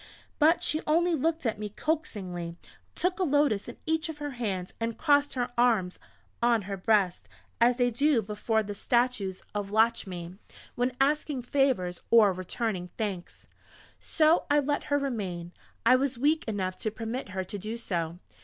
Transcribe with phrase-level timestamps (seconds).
[0.39, 2.57] But she only looked at me coaxingly,
[2.95, 5.99] took a lotus in each of her hands, and crossed her arms
[6.41, 10.39] on her breast, as they do before the statues of Lachmi,
[10.73, 13.47] when asking favours or returning thanks.
[13.99, 15.51] So I let her remain....
[15.85, 18.17] I was weak enough to permit her to do so....